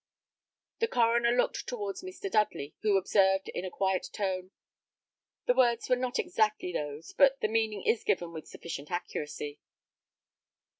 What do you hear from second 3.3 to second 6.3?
in a quiet tone, "The words were not